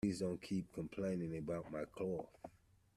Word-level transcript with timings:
Please 0.03 0.17
don't 0.21 0.41
keep 0.41 0.73
complaining 0.73 1.37
about 1.37 1.71
my 1.71 1.83
cough 1.95 2.25